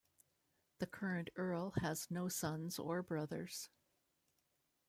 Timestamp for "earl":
1.35-1.73